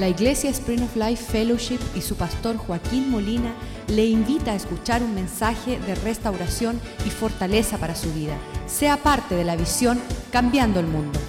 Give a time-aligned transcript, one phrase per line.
[0.00, 3.54] La Iglesia Spring of Life Fellowship y su pastor Joaquín Molina
[3.88, 8.34] le invita a escuchar un mensaje de restauración y fortaleza para su vida.
[8.66, 10.00] Sea parte de la visión
[10.32, 11.20] Cambiando el Mundo.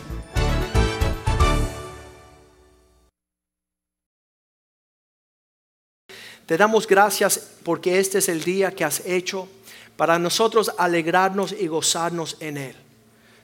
[6.46, 9.50] Te damos gracias porque este es el día que has hecho
[9.98, 12.76] para nosotros alegrarnos y gozarnos en él.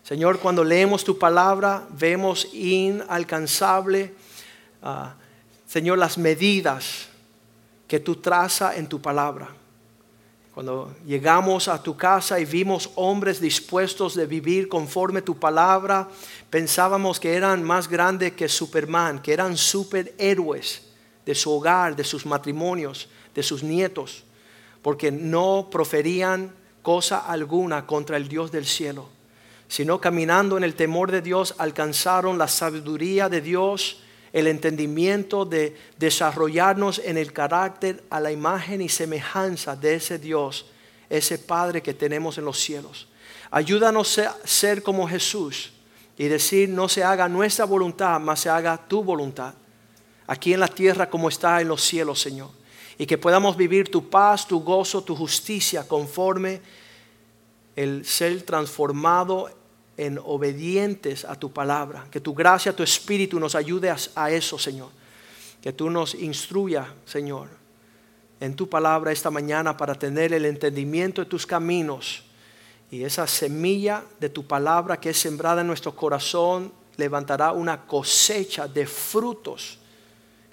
[0.04, 4.14] Señor, cuando leemos tu palabra, vemos inalcanzable,
[4.82, 5.16] ah,
[5.68, 7.08] Señor, las medidas
[7.88, 9.50] que tú trazas en tu palabra.
[10.54, 16.10] Cuando llegamos a tu casa y vimos hombres dispuestos de vivir conforme tu palabra,
[16.50, 20.82] pensábamos que eran más grandes que Superman, que eran superhéroes
[21.26, 24.24] de su hogar, de sus matrimonios, de sus nietos,
[24.82, 29.10] porque no proferían cosa alguna contra el Dios del cielo,
[29.68, 34.02] sino caminando en el temor de Dios alcanzaron la sabiduría de Dios,
[34.38, 40.68] el entendimiento de desarrollarnos en el carácter a la imagen y semejanza de ese Dios,
[41.10, 43.08] ese Padre que tenemos en los cielos.
[43.50, 45.72] Ayúdanos a ser como Jesús
[46.18, 49.56] y decir, no se haga nuestra voluntad, mas se haga tu voluntad
[50.28, 52.50] aquí en la tierra como está en los cielos, Señor.
[53.00, 56.62] Y que podamos vivir tu paz, tu gozo, tu justicia conforme
[57.76, 59.50] el ser transformado
[59.98, 62.06] en obedientes a tu palabra.
[62.12, 64.90] Que tu gracia, tu espíritu nos ayude a, eso, Señor.
[65.62, 67.50] Que tú nos instruya, Señor,
[68.40, 72.24] en tu palabra esta mañana para tener el entendimiento de tus caminos.
[72.92, 78.68] Y esa semilla de tu palabra que es sembrada en nuestro corazón levantará una cosecha
[78.68, 79.80] de frutos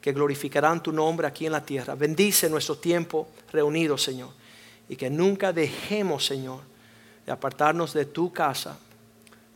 [0.01, 1.95] que glorificarán tu nombre aquí en la tierra.
[1.95, 4.31] Bendice nuestro tiempo reunido, Señor.
[4.89, 6.61] Y que nunca dejemos, Señor,
[7.25, 8.79] de apartarnos de tu casa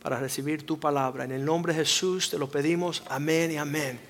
[0.01, 1.23] para recibir tu palabra.
[1.23, 3.03] En el nombre de Jesús te lo pedimos.
[3.09, 4.09] Amén y amén.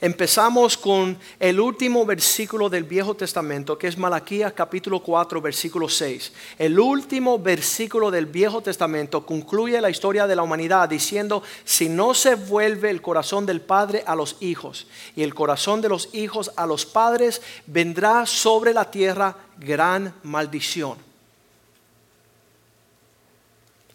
[0.00, 6.32] Empezamos con el último versículo del Viejo Testamento, que es Malaquías capítulo 4, versículo 6.
[6.56, 12.14] El último versículo del Viejo Testamento concluye la historia de la humanidad diciendo, si no
[12.14, 14.86] se vuelve el corazón del Padre a los hijos
[15.16, 21.07] y el corazón de los hijos a los padres, vendrá sobre la tierra gran maldición.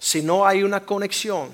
[0.03, 1.47] Si no hay una conexión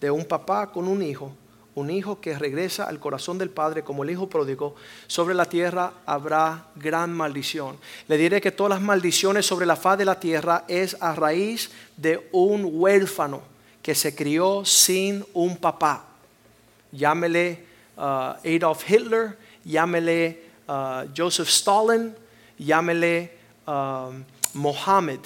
[0.00, 1.32] de un papá con un hijo,
[1.74, 4.76] un hijo que regresa al corazón del Padre como el hijo pródigo,
[5.08, 7.76] sobre la tierra habrá gran maldición.
[8.06, 11.72] Le diré que todas las maldiciones sobre la faz de la tierra es a raíz
[11.96, 13.42] de un huérfano
[13.82, 16.04] que se crió sin un papá.
[16.92, 17.64] Llámele
[17.96, 22.14] uh, Adolf Hitler, llámele uh, Joseph Stalin,
[22.56, 23.32] llámele
[23.66, 24.22] um,
[24.54, 25.18] Mohammed.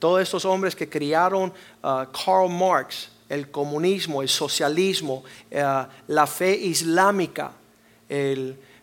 [0.00, 1.52] Todos estos hombres que criaron
[1.84, 5.62] uh, Karl Marx, el comunismo, el socialismo, eh,
[6.08, 7.52] la fe islámica,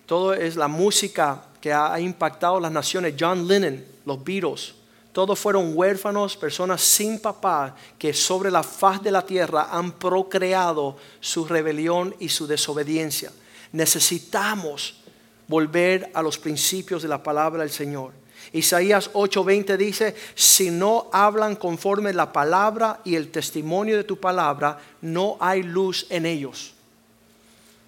[0.05, 4.73] todo es la música que ha impactado las naciones, John Lennon, los Beatles,
[5.17, 10.95] todos fueron huérfanos, personas sin papá que sobre la faz de la tierra han procreado
[11.19, 13.31] su rebelión y su desobediencia.
[13.71, 15.01] Necesitamos
[15.47, 18.13] volver a los principios de la palabra del Señor.
[18.53, 24.79] Isaías 8:20 dice, si no hablan conforme la palabra y el testimonio de tu palabra,
[25.01, 26.73] no hay luz en ellos.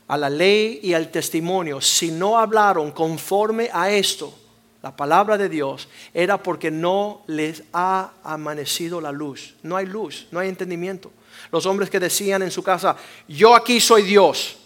[0.08, 4.34] A la ley y al testimonio, si no hablaron conforme a esto,
[4.82, 9.56] la palabra de Dios, era porque no les ha amanecido la luz.
[9.62, 11.12] No hay luz, no hay entendimiento.
[11.52, 12.96] Los hombres que decían en su casa,
[13.28, 14.58] yo aquí soy Dios,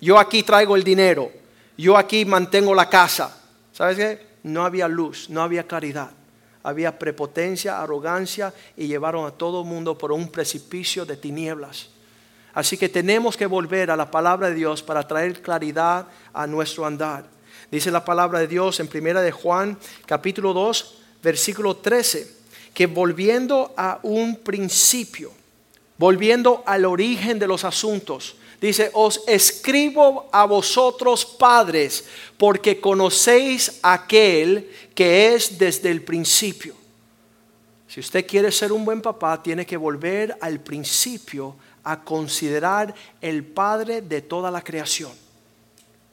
[0.00, 1.30] yo aquí traigo el dinero,
[1.76, 3.40] yo aquí mantengo la casa.
[3.72, 4.29] ¿Sabes qué?
[4.42, 6.10] No había luz, no había claridad.
[6.62, 11.88] Había prepotencia, arrogancia y llevaron a todo el mundo por un precipicio de tinieblas.
[12.52, 16.84] Así que tenemos que volver a la palabra de Dios para traer claridad a nuestro
[16.84, 17.24] andar.
[17.70, 22.40] Dice la palabra de Dios en primera de Juan, capítulo 2, versículo 13,
[22.74, 25.30] que volviendo a un principio,
[25.96, 32.04] volviendo al origen de los asuntos, Dice, os escribo a vosotros padres,
[32.36, 36.74] porque conocéis aquel que es desde el principio.
[37.88, 43.44] Si usted quiere ser un buen papá, tiene que volver al principio a considerar el
[43.44, 45.12] Padre de toda la creación.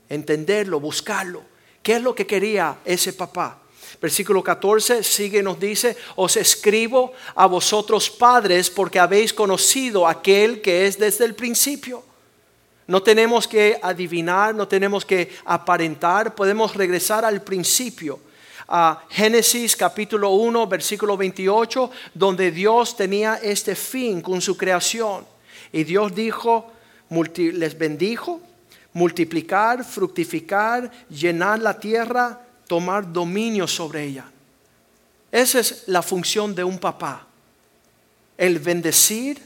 [0.10, 1.44] Entenderlo, buscarlo.
[1.84, 3.60] ¿Qué es lo que quería ese papá?
[4.02, 10.88] Versículo 14 sigue nos dice, os escribo a vosotros padres porque habéis conocido aquel que
[10.88, 12.07] es desde el principio.
[12.88, 18.20] No tenemos que adivinar, no tenemos que aparentar, podemos regresar al principio.
[18.70, 25.26] A Génesis capítulo 1, versículo 28, donde Dios tenía este fin con su creación.
[25.72, 26.72] Y Dios dijo,
[27.36, 28.42] les bendijo,
[28.94, 34.26] multiplicar, fructificar, llenar la tierra, tomar dominio sobre ella.
[35.32, 37.28] Esa es la función de un papá.
[38.38, 39.42] El bendecir,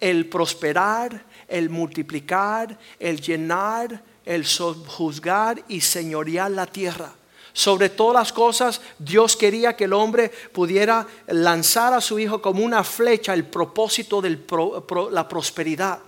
[0.00, 7.12] el prosperar, el multiplicar, el llenar, el juzgar y señorear la tierra.
[7.52, 12.62] Sobre todas las cosas, Dios quería que el hombre pudiera lanzar a su hijo como
[12.62, 14.38] una flecha el propósito de
[15.10, 15.98] la prosperidad.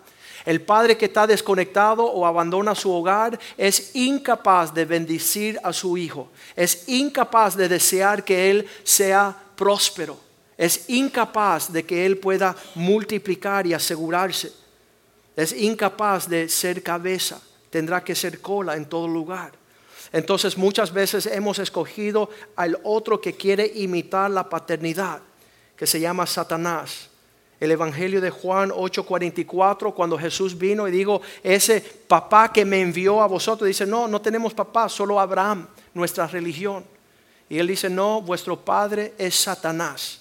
[0.46, 5.98] El padre que está desconectado o abandona su hogar es incapaz de bendecir a su
[5.98, 6.28] hijo.
[6.56, 10.18] Es incapaz de desear que él sea próspero.
[10.56, 14.59] Es incapaz de que él pueda multiplicar y asegurarse.
[15.36, 17.40] Es incapaz de ser cabeza.
[17.70, 19.52] Tendrá que ser cola en todo lugar.
[20.12, 25.20] Entonces muchas veces hemos escogido al otro que quiere imitar la paternidad,
[25.76, 27.08] que se llama Satanás.
[27.60, 33.22] El Evangelio de Juan 8:44, cuando Jesús vino y dijo, ese papá que me envió
[33.22, 36.84] a vosotros, dice, no, no tenemos papá, solo Abraham, nuestra religión.
[37.48, 40.20] Y él dice, no, vuestro padre es Satanás.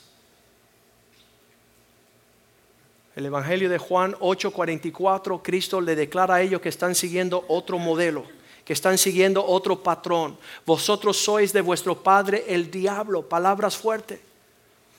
[3.20, 8.24] El Evangelio de Juan 8:44, Cristo le declara a ellos que están siguiendo otro modelo
[8.64, 10.38] que están siguiendo otro patrón.
[10.66, 14.20] Vosotros sois de vuestro padre el diablo, palabras fuertes.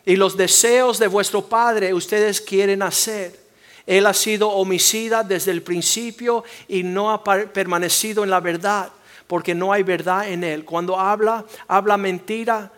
[0.05, 3.40] Y los deseos de vuestro padre ustedes quieren hacer.
[3.87, 8.90] Él ha sido homicida desde el principio y no ha permanecido en la verdad,
[9.28, 10.66] porque no hay verdad en él.
[10.66, 12.70] Cuando habla, habla mentira,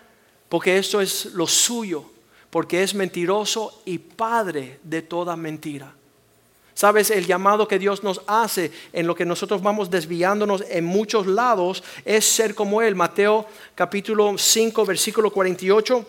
[0.48, 2.11] porque eso es lo suyo,
[2.52, 5.94] porque es mentiroso y padre de toda mentira.
[6.74, 11.26] Sabes, el llamado que Dios nos hace en lo que nosotros vamos desviándonos en muchos
[11.26, 12.94] lados es ser como Él.
[12.94, 16.06] Mateo capítulo 5, versículo 48.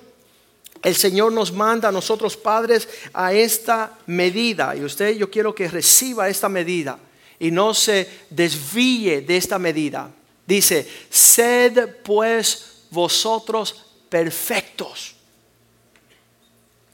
[0.82, 4.76] El Señor nos manda a nosotros padres a esta medida.
[4.76, 7.00] Y usted yo quiero que reciba esta medida
[7.40, 10.12] y no se desvíe de esta medida.
[10.46, 15.16] Dice, sed pues vosotros perfectos,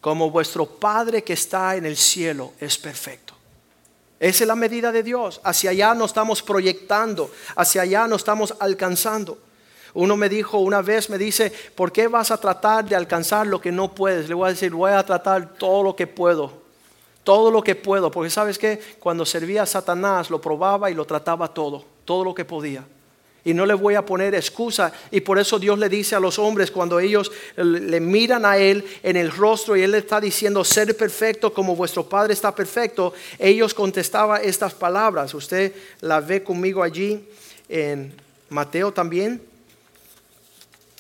[0.02, 3.34] como vuestro Padre que está en el cielo es perfecto.
[4.20, 5.40] Esa es la medida de Dios.
[5.44, 9.38] Hacia allá nos estamos proyectando, hacia allá nos estamos alcanzando.
[9.94, 13.60] Uno me dijo una vez, me dice, ¿por qué vas a tratar de alcanzar lo
[13.60, 14.28] que no puedes?
[14.28, 16.52] Le voy a decir, voy a tratar todo lo que puedo.
[17.24, 18.12] Todo lo que puedo.
[18.12, 21.84] Porque sabes que cuando servía a Satanás lo probaba y lo trataba todo.
[22.06, 22.84] Todo lo que podía
[23.44, 24.92] y no le voy a poner excusa.
[25.12, 28.86] Y por eso Dios le dice a los hombres cuando ellos le miran a Él
[29.04, 33.14] en el rostro y Él le está diciendo ser perfecto como vuestro Padre está perfecto,
[33.38, 35.34] ellos contestaban estas palabras.
[35.34, 37.28] Usted la ve conmigo allí
[37.68, 38.14] en
[38.50, 39.42] Mateo también,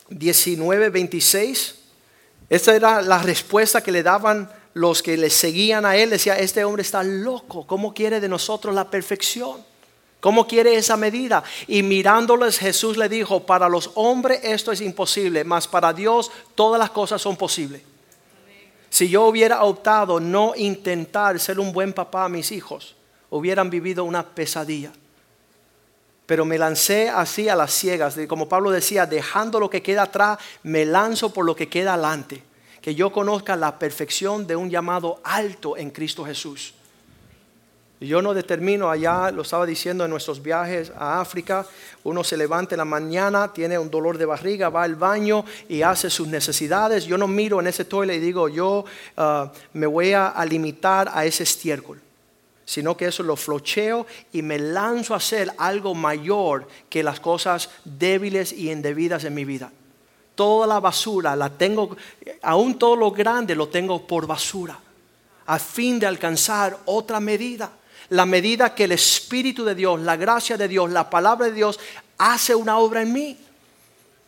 [0.09, 1.75] 19, 26.
[2.49, 6.09] Esta era la respuesta que le daban los que le seguían a Él.
[6.09, 9.63] Decía, este hombre está loco, ¿cómo quiere de nosotros la perfección?
[10.19, 11.43] ¿Cómo quiere esa medida?
[11.67, 16.77] Y mirándoles Jesús le dijo, para los hombres esto es imposible, mas para Dios todas
[16.77, 17.81] las cosas son posibles.
[18.89, 22.95] Si yo hubiera optado no intentar ser un buen papá a mis hijos,
[23.29, 24.91] hubieran vivido una pesadilla.
[26.25, 30.37] Pero me lancé así a las ciegas, como Pablo decía, dejando lo que queda atrás,
[30.63, 32.43] me lanzo por lo que queda adelante.
[32.81, 36.73] Que yo conozca la perfección de un llamado alto en Cristo Jesús.
[38.01, 41.65] Yo no determino, allá lo estaba diciendo en nuestros viajes a África,
[42.05, 45.81] uno se levanta en la mañana, tiene un dolor de barriga, va al baño y
[45.81, 47.03] hace sus necesidades.
[47.03, 48.85] Yo no miro en ese toile y digo, yo
[49.17, 51.99] ah, me voy a, limitar a ese estiércol,
[52.63, 57.69] sino que eso lo flocheo y me lanzo a hacer algo mayor que las cosas
[57.83, 59.73] débiles y indebidas en mi vida.
[60.35, 61.97] Toda la basura la tengo,
[62.43, 64.79] aún todo lo grande lo tengo por basura,
[65.47, 67.73] a fin de alcanzar otra medida
[68.09, 71.79] la medida que el Espíritu de Dios, la gracia de Dios, la palabra de Dios
[72.17, 73.37] hace una obra en mí.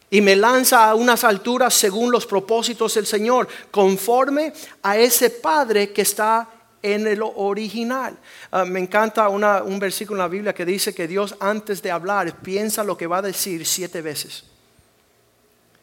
[0.10, 5.92] Y me lanza a unas alturas según los propósitos del Señor, conforme a ese Padre
[5.94, 6.50] que está
[6.82, 8.18] en el original.
[8.52, 12.36] Ah, me encanta un versículo en la Biblia que dice que Dios antes de hablar
[12.42, 14.44] piensa lo que va a decir siete veces.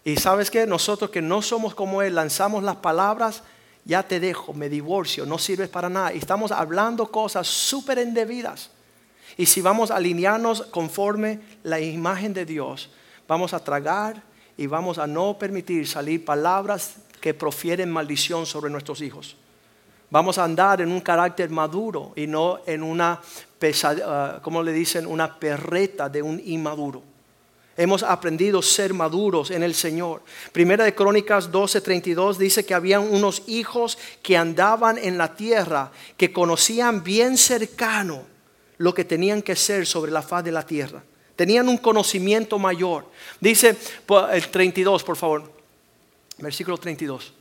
[0.04, 3.42] Y sabes que nosotros que no somos como Él, lanzamos las palabras
[3.84, 6.12] ya te dejo, me divorcio, no sirves para nada.
[6.12, 8.70] Estamos hablando cosas súper indebidas.
[9.36, 12.90] Y si vamos a alinearnos conforme la imagen de Dios,
[13.26, 14.22] vamos a tragar
[14.56, 19.36] y vamos a no permitir salir palabras que profieren maldición sobre nuestros hijos.
[20.10, 23.20] Vamos a andar en un carácter maduro y no en una,
[23.62, 27.02] uh, como le dicen, una perreta de un inmaduro
[27.78, 30.20] hemos aprendido a ser maduros en el Señor.
[30.52, 36.32] Primera de Crónicas 12:32 dice que habían unos hijos que andaban en la tierra, que
[36.32, 38.22] conocían bien cercano
[38.78, 41.02] lo que tenían que ser sobre la faz de la tierra.
[41.36, 43.06] Tenían un conocimiento mayor.
[43.40, 43.76] Dice
[44.32, 45.52] el 32, por favor.
[46.38, 47.32] Versículo 32.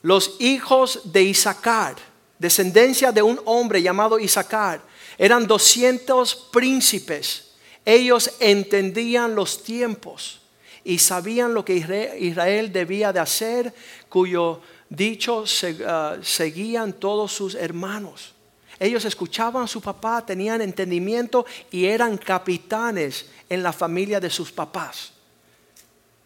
[0.00, 1.96] Los hijos de Isaacar,
[2.38, 4.80] descendencia de un hombre llamado Isaacar,
[5.18, 7.45] eran 200 príncipes.
[7.86, 10.40] Ellos entendían los tiempos
[10.82, 11.76] y sabían lo que
[12.18, 13.72] Israel debía de hacer,
[14.08, 15.44] cuyo dicho
[15.86, 18.34] ah, seguían todos sus hermanos.
[18.80, 24.50] Ellos escuchaban a su papá, tenían entendimiento y eran capitanes en la familia de sus
[24.50, 25.12] papás.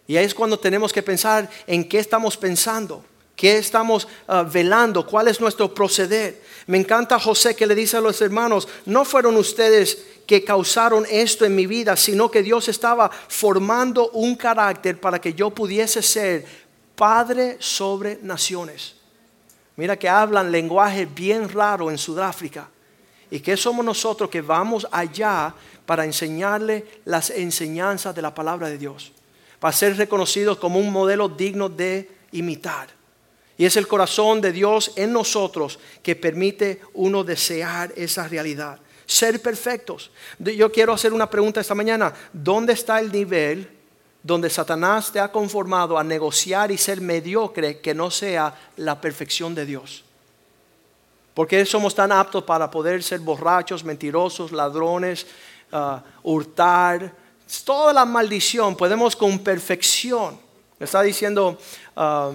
[0.07, 3.05] Y ahí es cuando tenemos que pensar en qué estamos pensando,
[3.37, 6.43] qué estamos ah, velando, cuál es nuestro proceder.
[6.67, 11.45] Me encanta José que le dice a los hermanos, no fueron ustedes que causaron esto
[11.45, 16.47] en mi vida, sino que Dios estaba formando un carácter para que yo pudiese ser
[16.95, 18.95] padre sobre naciones.
[19.75, 22.69] Mira que hablan lenguaje bien raro en Sudáfrica.
[23.29, 25.53] ¿Y que somos nosotros que vamos allá
[25.85, 29.11] para enseñarle las enseñanzas de la palabra de Dios?
[29.59, 32.89] Para ser reconocidos como un modelo digno de imitar.
[33.59, 38.79] Y es el corazón de Dios en nosotros que permite uno desear esa realidad.
[39.11, 40.13] Ser perfectos.
[40.39, 42.15] Yo quiero hacer una pregunta esta mañana.
[42.33, 43.69] ¿Dónde está el nivel
[44.23, 49.53] donde Satanás te ha conformado a negociar y ser mediocre que no sea la perfección
[49.53, 50.05] de Dios.
[51.35, 55.27] Porque somos tan aptos para poder ser borrachos, mentirosos, ladrones,
[55.73, 57.13] ah, hurtar,
[57.65, 60.39] toda la maldición, podemos con perfección.
[60.79, 61.59] Me está diciendo
[61.97, 62.33] ah,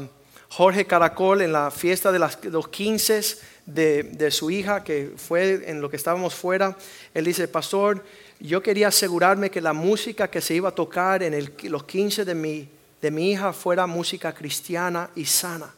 [0.49, 5.81] Jorge Caracol en la fiesta de los 15 de, de su hija, que fue en
[5.81, 6.77] lo que estábamos fuera,
[7.13, 8.03] él dice, pastor,
[8.39, 12.35] yo quería asegurarme que la música que se iba a tocar en los 15 de
[12.35, 12.69] mi,
[13.01, 15.73] de mi hija fuera música cristiana y sana.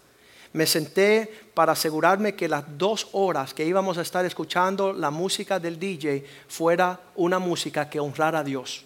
[0.53, 5.59] Me senté para asegurarme que las dos horas que íbamos a estar escuchando la música
[5.59, 8.83] del DJ fuera una música que honrara a Dios.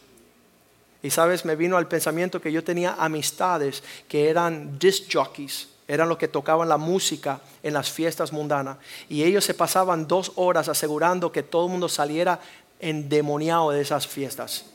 [1.03, 6.07] Y sabes, me vino al pensamiento que yo tenía amistades que eran disc jockeys, eran
[6.07, 8.77] los que tocaban la música en las fiestas mundanas.
[9.10, 12.39] Y ellos se pasaban dos horas asegurando que todo el mundo saliera
[12.79, 14.67] endemoniado de esas fiestas,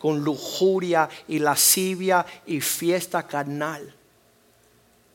[0.00, 3.94] con lujuria y lascivia y fiesta carnal.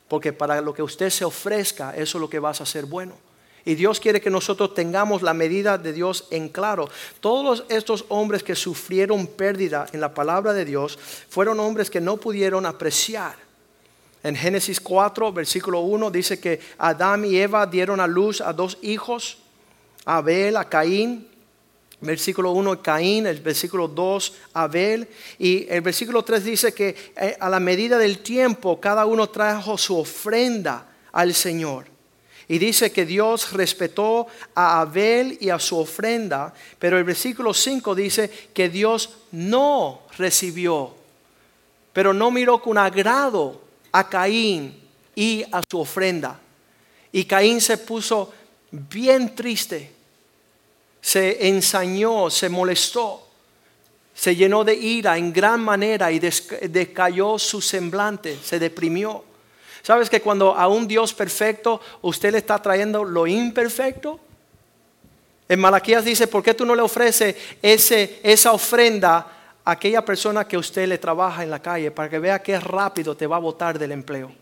[0.08, 3.12] Porque para lo que usted se ofrezca, eso es lo que vas a hacer bueno.
[3.66, 6.88] Y Dios quiere que nosotros tengamos la medida de Dios en claro.
[7.20, 12.16] Todos estos hombres que sufrieron pérdida en la palabra de Dios fueron hombres que no
[12.16, 13.51] pudieron apreciar.
[14.22, 18.78] En Génesis 4, versículo 1 dice que Adán y Eva dieron a luz a dos
[18.82, 19.38] hijos,
[20.04, 21.28] a Abel, a Caín.
[22.00, 27.48] Versículo 1 Caín, el versículo 2 Abel y el versículo 3 dice que eh, a
[27.48, 31.86] la medida del tiempo cada uno trajo su ofrenda al Señor.
[32.48, 37.94] Y dice que Dios respetó a Abel y a su ofrenda, pero el versículo 5
[37.94, 40.92] dice que Dios no recibió,
[41.92, 43.61] pero no miró con agrado
[43.92, 44.80] a Caín
[45.14, 46.40] y a su ofrenda.
[47.12, 48.32] Y Caín se puso
[48.70, 50.02] bien triste
[51.02, 53.26] se ensañó, se molestó,
[54.14, 59.24] se llenó de ira en gran manera y decayó su semblante, se deprimió.
[59.82, 64.20] ¿Sabes que cuando a un Dios perfecto usted le está trayendo lo imperfecto?
[65.48, 70.58] En Malaquías dice, ¿por qué tú no le ofreces ese, esa ofrenda aquella persona que
[70.58, 73.78] usted le trabaja en la calle para que vea qué rápido te va a botar
[73.78, 74.32] del empleo?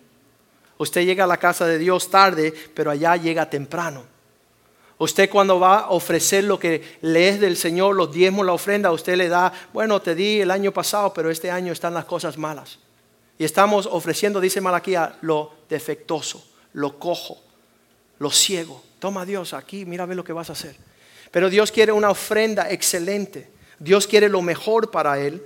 [0.79, 4.05] Usted llega a la casa de Dios tarde, pero allá llega temprano.
[4.97, 8.93] Usted cuando va a ofrecer lo que le es del Señor, los diezmos, la ofrenda,
[8.93, 12.37] usted le da, bueno, te di el año pasado, pero este año están las cosas
[12.37, 12.79] malas.
[13.39, 17.39] Y estamos ofreciendo, dice Malaquía, lo defectuoso, lo cojo,
[18.19, 18.83] lo ciego.
[18.99, 20.77] Toma Dios, aquí mira ve lo que vas a hacer.
[21.31, 23.51] Pero Dios quiere una ofrenda excelente.
[23.81, 25.43] Dios quiere lo mejor para Él.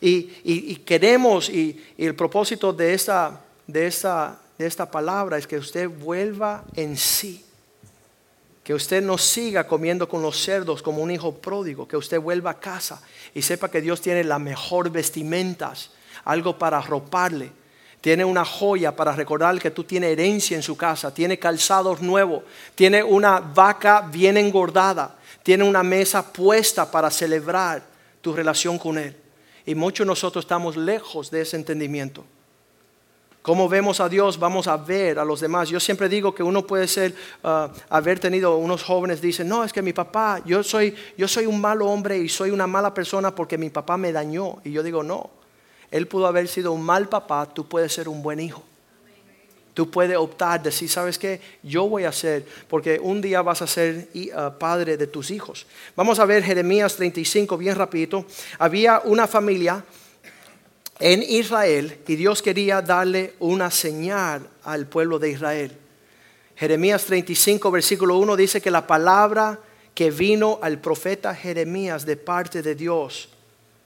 [0.00, 3.90] Y, queremos, y, el propósito de esta, de,
[4.58, 7.44] de esta palabra es que usted vuelva en sí
[8.68, 12.50] que usted no siga comiendo con los cerdos como un hijo pródigo, que usted vuelva
[12.50, 13.00] a casa
[13.34, 15.90] y sepa que Dios tiene las mejor vestimentas,
[16.26, 17.50] algo para arroparle.
[18.02, 22.42] Tiene una joya para recordar que tú tienes herencia en su casa, tiene calzados nuevos,
[22.74, 25.17] tiene una vaca bien engordada,
[25.48, 27.82] tiene una mesa puesta para celebrar
[28.20, 29.16] tu relación con Él.
[29.64, 32.22] Y muchos de nosotros estamos lejos de ese entendimiento.
[33.40, 35.70] Cómo vemos a Dios, vamos a ver a los demás.
[35.70, 37.14] Yo siempre digo que uno puede ser,
[37.44, 41.46] uh, haber tenido unos jóvenes dicen, no, es que mi papá, yo soy, yo soy
[41.46, 44.58] un malo hombre y soy una mala persona porque mi papá me dañó.
[44.64, 45.30] Y yo digo, no,
[45.90, 48.64] él pudo haber sido un mal papá, tú puedes ser un buen hijo.
[49.78, 51.40] Tú puedes optar, decir, ¿sabes qué?
[51.62, 55.68] Yo voy a ser, porque un día vas a ser uh, padre de tus hijos.
[55.94, 58.26] Vamos a ver Jeremías 35 bien rapidito.
[58.58, 59.84] Había una familia
[60.98, 65.70] en Israel y Dios quería darle una señal al pueblo de Israel.
[66.56, 69.60] Jeremías 35, versículo 1 dice que la palabra
[69.94, 73.28] que vino al profeta Jeremías de parte de Dios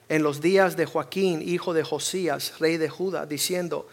[0.08, 3.87] en los días de Joaquín, hijo de Josías, rey de Judá, diciendo,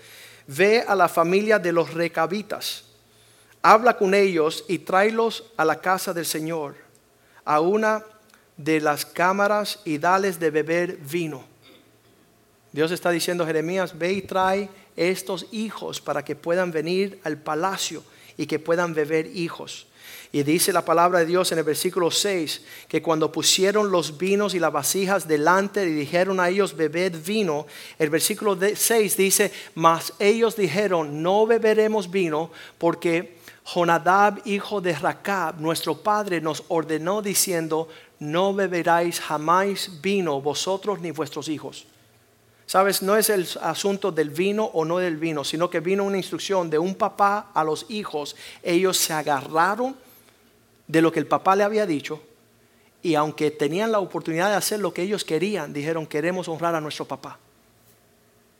[0.49, 2.83] ve a la familia de los recabitas,
[3.61, 6.75] habla con ellos y tráelos a la casa del Señor,
[7.45, 8.03] a una
[8.57, 11.43] de las cámaras y dales de beber vino.
[12.71, 17.37] Dios está diciendo a Jeremías, ve y trae estos hijos para que puedan venir al
[17.37, 18.03] palacio
[18.35, 19.85] y que puedan beber hijos.
[20.31, 24.53] Y dice la palabra de Dios en el versículo 6 que cuando pusieron los vinos
[24.53, 27.65] y las vasijas delante y dijeron a ellos bebed vino,
[27.97, 35.59] el versículo 6 dice, mas ellos dijeron no beberemos vino porque Jonadab, hijo de Racab,
[35.59, 37.87] nuestro padre, nos ordenó diciendo,
[38.19, 41.85] no beberáis jamás vino vosotros ni vuestros hijos.
[42.69, 46.17] Sabes, no es el asunto del vino o no del vino, sino que vino una
[46.17, 48.35] instrucción de un papá a los hijos.
[48.61, 49.95] Ellos se agarraron
[50.85, 52.21] de lo que el papá le había dicho
[53.01, 56.79] y aunque tenían la oportunidad de hacer lo que ellos querían, dijeron, queremos honrar a
[56.79, 57.39] nuestro papá.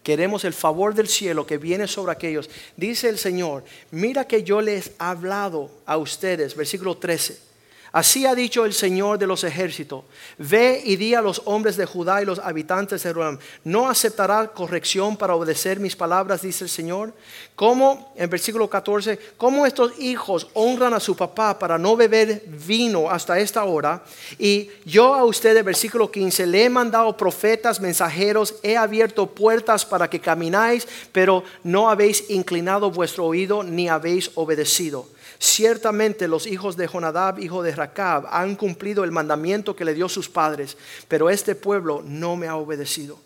[0.02, 2.50] Queremos el favor del cielo que viene sobre aquellos.
[2.78, 7.49] Dice el Señor, mira que yo les he hablado a ustedes, versículo 13
[7.92, 10.04] Así ha dicho el Señor de los ejércitos.
[10.38, 13.40] Ve y di a los hombres de Judá y los habitantes de Jerusalén.
[13.64, 17.14] No aceptará corrección para obedecer mis palabras, dice el Señor.
[17.56, 23.10] Como, en versículo 14, cómo estos hijos honran a su papá para no beber vino
[23.10, 24.04] hasta esta hora.
[24.38, 30.10] Y yo a ustedes, versículo 15, le he mandado profetas, mensajeros, he abierto puertas para
[30.10, 35.08] que camináis, pero no habéis inclinado vuestro oído ni habéis obedecido.
[35.40, 40.10] Ciertamente los hijos de Jonadab, hijo de Racab, han cumplido el mandamiento que le dio
[40.10, 40.76] sus padres,
[41.08, 43.18] pero este pueblo no me ha obedecido.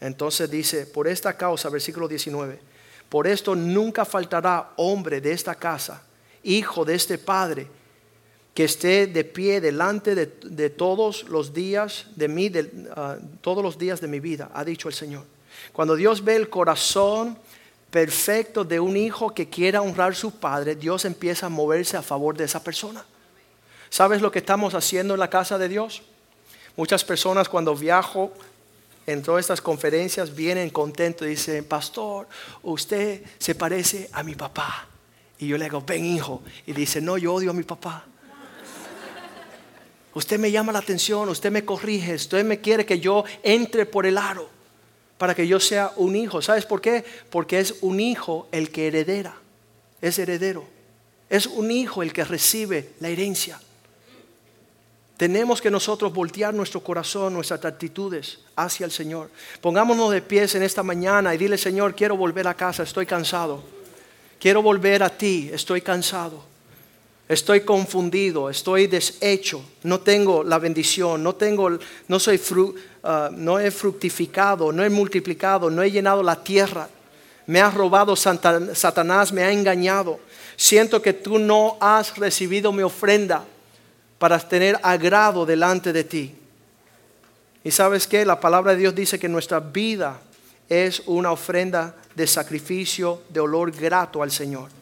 [0.00, 2.58] Entonces dice, por esta causa, versículo 19,
[3.08, 6.02] por esto nunca faltará hombre de esta casa,
[6.42, 7.68] hijo de este padre,
[8.52, 13.78] que esté de pie delante de, todos los días de mí, de, ah, todos los
[13.78, 15.24] días de mi vida, ha dicho el Señor.
[15.72, 17.38] Cuando Dios ve el corazón
[17.90, 22.02] perfecto de un hijo que quiera honrar a su padre, Dios empieza a moverse a
[22.02, 23.04] favor de esa persona.
[23.90, 26.02] ¿Sabes lo que estamos haciendo en la casa de Dios?
[26.76, 28.32] Muchas personas cuando viajo
[29.06, 32.28] en todas estas conferencias vienen contentos y dicen, pastor,
[32.62, 34.86] usted se parece a mi papá.
[35.38, 36.42] Y yo le digo, ven hijo.
[36.66, 38.04] Y dice, no, yo odio a mi papá.
[40.12, 44.04] Usted me llama la atención, usted me corrige, usted me quiere que yo entre por
[44.04, 44.57] el aro
[45.18, 46.40] para que yo sea un hijo.
[46.40, 47.04] ¿Sabes por qué?
[47.28, 49.34] Porque es un hijo el que heredera,
[50.00, 50.64] es heredero.
[51.28, 53.60] Es un hijo el que recibe la herencia.
[55.18, 59.30] Tenemos que nosotros voltear nuestro corazón, nuestras actitudes hacia el Señor.
[59.60, 63.62] Pongámonos de pies en esta mañana y dile, Señor, quiero volver a casa, estoy cansado.
[64.38, 66.44] Quiero volver a ti, estoy cansado.
[67.28, 72.40] Estoy confundido, estoy deshecho, no tengo la bendición, no tengo, no soy
[73.02, 76.88] ah, no he fructificado, no he multiplicado, no he llenado la tierra.
[77.46, 80.20] Me ha robado Satanás, me ha engañado.
[80.56, 83.44] Siento que tú no has recibido mi ofrenda
[84.18, 86.34] para tener agrado delante de ti.
[87.62, 90.18] Y sabes que la palabra de Dios dice que nuestra vida
[90.68, 94.77] es una ofrenda de sacrificio, de olor grato al Señor.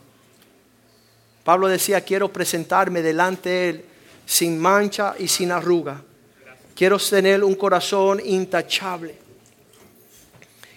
[1.46, 3.84] Pablo decía, quiero presentarme delante de Él
[4.26, 6.02] sin mancha y sin arruga.
[6.74, 9.14] Quiero tener un corazón intachable.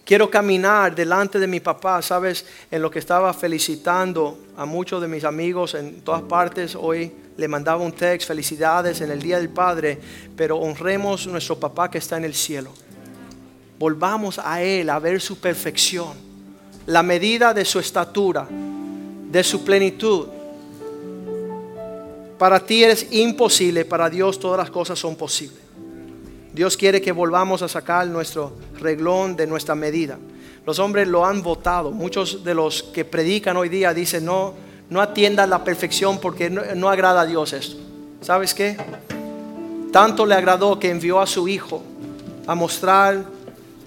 [0.06, 5.08] Quiero caminar delante de mi papá, sabes, en lo que estaba felicitando a muchos de
[5.08, 6.76] mis amigos en todas partes.
[6.76, 9.98] Hoy le mandaba un text, felicidades en el Día del Padre,
[10.38, 12.72] pero honremos a nuestro papá que está en el cielo.
[13.80, 16.14] Volvamos a Él a ver su perfección,
[16.86, 20.28] la medida de su estatura, de su plenitud
[22.40, 25.60] para ti eres imposible, para Dios todas las cosas son posibles.
[26.54, 30.18] Dios quiere que volvamos a sacar nuestro reglón de nuestra medida.
[30.66, 31.92] Los hombres lo han votado.
[31.92, 34.54] Muchos de los que predican hoy día dicen, no,
[34.90, 37.76] no atiendan la perfección porque no, no agrada a Dios esto.
[38.22, 38.78] ¿Sabes qué?
[39.92, 41.84] Tanto le agradó que envió a su Hijo
[42.48, 43.26] a mostrar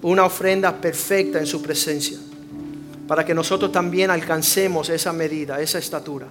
[0.02, 2.18] una ofrenda perfecta en su presencia,
[3.08, 6.26] para que nosotros también alcancemos esa medida, esa estatura.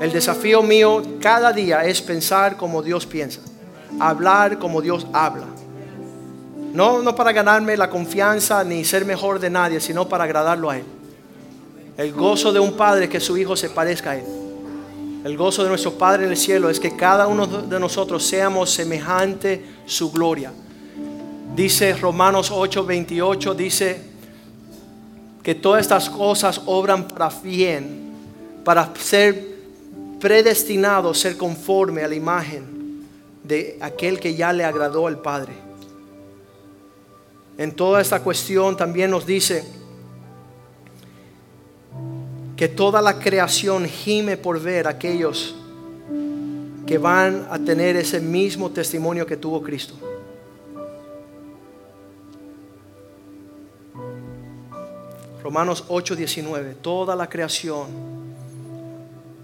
[0.00, 3.40] El desafío mío cada día es pensar como Dios piensa,
[3.98, 5.46] hablar como Dios habla.
[6.72, 10.76] No, no para ganarme la confianza ni ser mejor de nadie, sino para agradarlo a
[10.76, 10.84] Él.
[11.96, 14.24] El gozo de un padre es que su hijo se parezca a él.
[15.24, 18.70] El gozo de nuestro Padre en el cielo es que cada uno de nosotros seamos
[18.70, 20.52] semejante su gloria.
[21.54, 24.02] Dice Romanos 8:28, dice
[25.42, 28.12] que todas estas cosas obran para bien,
[28.62, 29.55] para ser
[30.20, 33.04] predestinados, ser conforme a la imagen
[33.42, 35.52] de aquel que ya le agradó al Padre.
[37.58, 39.64] En toda esta cuestión también nos dice
[42.56, 45.54] que toda la creación gime por ver a aquellos
[46.86, 49.94] que van a tener ese mismo testimonio que tuvo Cristo.
[55.42, 58.15] Romanos 8:19, toda la creación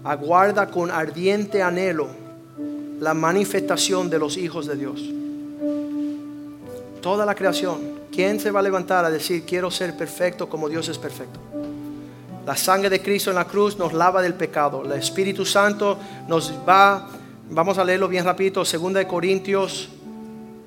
[0.03, 2.07] aguarda con ardiente anhelo
[2.99, 5.01] la manifestación de los hijos de Dios.
[7.01, 8.03] Toda la creación.
[8.11, 11.39] ¿Quién se va a levantar a decir, quiero ser perfecto como Dios es perfecto?
[12.45, 14.83] La sangre de Cristo en la cruz nos lava del pecado.
[14.85, 17.09] El Espíritu Santo nos va,
[17.49, 19.89] vamos a leerlo bien rapidito, 2 Corintios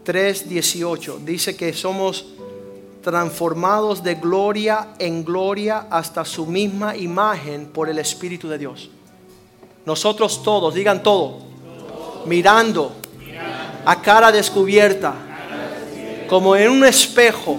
[0.02, 1.20] 3, 18.
[1.24, 2.26] Dice que somos
[3.02, 8.90] transformados de gloria en gloria hasta su misma imagen por el Espíritu de Dios.
[9.86, 11.38] Nosotros todos, digan todo,
[12.24, 12.92] mirando
[13.84, 15.14] a cara descubierta,
[16.28, 17.56] como en un espejo,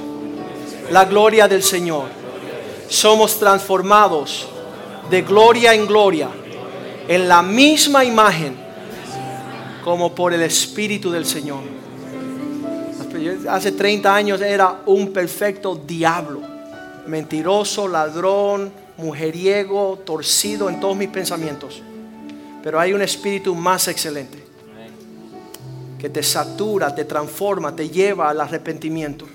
[0.91, 2.17] la gloria del Señor
[2.89, 4.47] somos transformados
[5.09, 6.29] de gloria en gloria
[7.07, 8.57] en la misma imagen
[9.83, 11.61] como por el Espíritu del Señor.
[13.49, 16.41] Hace 30 años era un perfecto diablo,
[17.07, 21.81] mentiroso, ladrón, mujeriego, torcido en todos mis pensamientos.
[22.63, 24.43] Pero hay un espíritu más excelente
[25.97, 29.25] que te satura, te transforma, te lleva al arrepentimiento.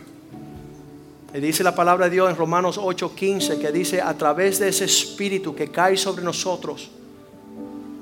[1.33, 4.85] Le dice la palabra de Dios en Romanos 8:15 que dice, a través de ese
[4.85, 6.91] espíritu que cae sobre nosotros,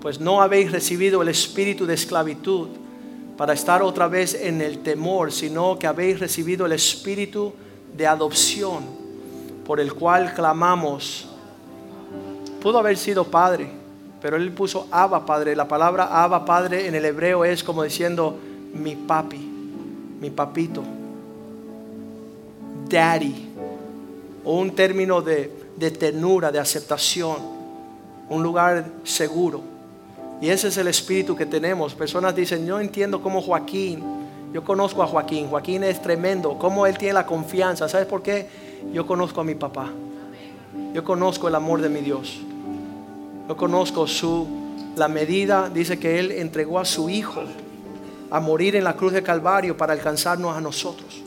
[0.01, 2.69] pues no habéis recibido el espíritu de esclavitud
[3.37, 7.53] para estar otra vez en el temor, sino que habéis recibido el espíritu
[7.97, 8.85] de adopción
[9.65, 11.29] por el cual clamamos.
[12.61, 13.71] Pudo haber sido padre,
[14.21, 15.57] pero él puso Abba Padre.
[15.57, 18.39] La palabra Abba Padre en el hebreo es como diciendo
[18.75, 19.39] mi papi,
[20.21, 20.83] mi papito
[22.91, 23.49] daddy,
[24.45, 27.37] o un término de, de ternura, de aceptación,
[28.29, 29.63] un lugar seguro.
[30.41, 31.95] Y ese es el espíritu que tenemos.
[31.95, 34.03] Personas dicen, yo entiendo cómo Joaquín,
[34.53, 37.89] yo conozco a Joaquín, Joaquín es tremendo, cómo él tiene la confianza.
[37.89, 38.49] ¿Sabes por qué?
[38.93, 39.89] Yo conozco a mi papá.
[40.93, 42.41] Yo conozco el amor de mi Dios.
[43.51, 44.47] Yo conozco su,
[44.95, 47.43] la medida, dice que él entregó a su hijo
[48.31, 51.21] a morir en la cruz de Calvario para alcanzarnos a nosotros.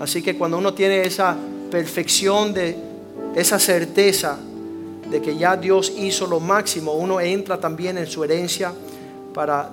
[0.00, 1.36] Así que cuando uno tiene esa
[1.70, 2.76] perfección de
[3.36, 4.40] esa certeza
[5.08, 8.72] de que ya Dios hizo lo máximo, uno entra también en su herencia
[9.32, 9.70] para,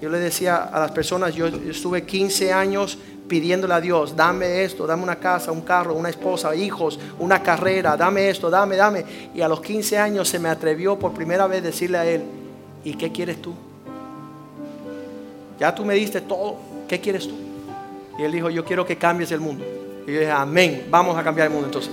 [0.00, 2.96] yo le decía a las personas, yo estuve 15 años
[3.28, 7.96] pidiéndole a Dios, dame esto, dame una casa, un carro, una esposa, hijos, una carrera,
[7.96, 9.04] dame esto, dame, dame.
[9.34, 12.24] Y a los 15 años se me atrevió por primera vez decirle a Él,
[12.84, 13.54] ¿y qué quieres tú?
[15.58, 16.56] Ya tú me diste todo,
[16.88, 17.34] ¿qué quieres tú?
[18.18, 19.64] Y él dijo, yo quiero que cambies el mundo.
[20.06, 21.90] Y yo dije, amén, vamos a cambiar el mundo entonces.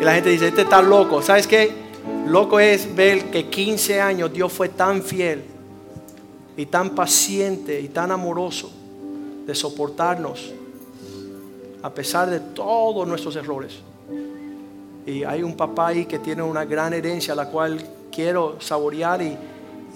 [0.00, 1.20] Y la gente dice, este está loco.
[1.22, 1.72] ¿Sabes qué?
[2.26, 5.44] Loco es ver que 15 años Dios fue tan fiel
[6.56, 8.77] y tan paciente y tan amoroso
[9.48, 10.52] de soportarnos
[11.82, 13.78] a pesar de todos nuestros errores.
[15.06, 17.82] Y hay un papá ahí que tiene una gran herencia, la cual
[18.12, 19.38] quiero saborear y,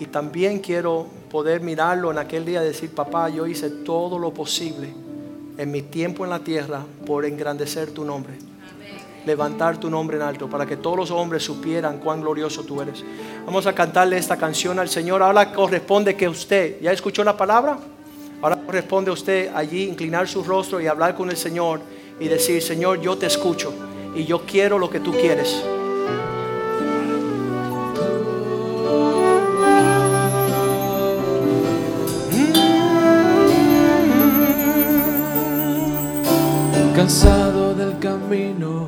[0.01, 4.33] y también quiero poder mirarlo en aquel día y decir, papá, yo hice todo lo
[4.33, 4.89] posible
[5.59, 8.33] en mi tiempo en la tierra por engrandecer tu nombre.
[9.27, 13.05] Levantar tu nombre en alto para que todos los hombres supieran cuán glorioso tú eres.
[13.45, 15.23] Vamos a cantarle esta canción al Señor.
[15.23, 17.79] Ahora corresponde que usted, ¿ya escuchó la palabra?
[18.43, 21.81] Ahora corresponde a usted allí inclinar su rostro y hablar con el Señor
[22.19, 23.73] y decir, Señor, yo te escucho
[24.15, 25.63] y yo quiero lo que tú quieres.
[36.95, 38.82] cansado del camino